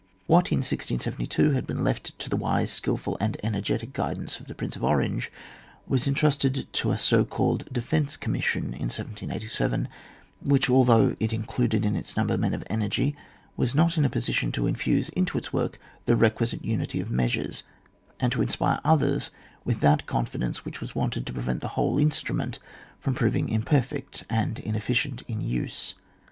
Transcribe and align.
What 0.25 0.51
in 0.51 0.61
1672 0.63 1.51
had 1.51 1.67
been 1.67 1.83
left 1.83 2.17
to 2.17 2.27
the 2.27 2.35
wise, 2.35 2.71
skilful, 2.71 3.17
and 3.21 3.37
energetic 3.43 3.93
guidance 3.93 4.39
of 4.39 4.47
the 4.47 4.55
Prince 4.55 4.75
of 4.75 4.83
Orange, 4.83 5.31
was 5.85 6.07
entrusted 6.07 6.65
to 6.73 6.89
a 6.91 6.97
so 6.97 7.23
called 7.23 7.71
Defence 7.71 8.17
Commission 8.17 8.73
in 8.73 8.89
1787, 8.89 9.87
which 10.41 10.71
although 10.71 11.15
it 11.19 11.31
included 11.31 11.85
in 11.85 11.95
its 11.95 12.17
number 12.17 12.35
men 12.35 12.55
of 12.55 12.63
energy, 12.67 13.15
was 13.55 13.75
not 13.75 13.95
in 13.95 14.03
a 14.03 14.09
position 14.09 14.51
to 14.53 14.65
infuse 14.65 15.09
into 15.09 15.37
its 15.37 15.53
work 15.53 15.77
the 16.05 16.15
requisite 16.15 16.65
unity 16.65 16.99
of 16.99 17.11
measures, 17.11 17.61
and 18.19 18.31
to 18.31 18.41
inspire 18.41 18.79
others 18.83 19.29
with 19.63 19.81
that 19.81 20.07
confidence 20.07 20.65
which 20.65 20.81
was 20.81 20.95
wanted 20.95 21.27
to 21.27 21.33
prevent 21.33 21.61
the 21.61 21.67
whole 21.77 21.99
instrument 21.99 22.57
from 22.99 23.13
proving 23.13 23.49
im 23.49 23.61
perfect 23.61 24.23
and 24.31 24.57
inefficient 24.57 25.21
in 25.27 25.41
use. 25.41 25.93